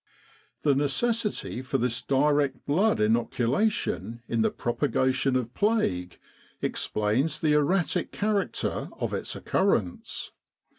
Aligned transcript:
The 0.63 0.73
necessity 0.73 1.61
for 1.61 1.77
this 1.77 2.01
direct 2.01 2.65
blood 2.65 2.99
inoculation 2.99 4.23
in 4.27 4.41
the 4.41 4.49
propagation 4.49 5.35
of 5.35 5.53
plague 5.53 6.17
explains 6.59 7.39
the 7.39 7.53
erratic 7.53 8.11
character 8.11 8.89
of 8.97 9.13
its 9.13 9.35
occurrence. 9.35 10.31